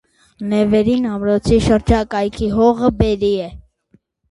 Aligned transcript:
Նեվերին 0.53 1.05
ամրոցի 1.17 1.59
շրջակայքի 1.67 2.51
հողը 2.57 2.93
բերրի 3.05 3.33
է։ 3.47 3.55